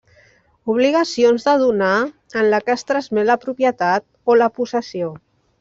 Obligacions 0.73 1.45
de 1.49 1.53
donar 1.65 1.91
en 2.41 2.49
la 2.55 2.63
que 2.65 2.75
es 2.79 2.87
transmet 2.93 3.31
la 3.31 3.39
propietat 3.47 4.09
o 4.33 4.39
la 4.45 4.53
possessió. 4.61 5.17